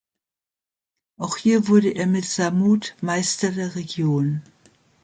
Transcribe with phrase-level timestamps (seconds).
[1.19, 4.41] Auch hier wurde er mit "Samut" Meister der Region.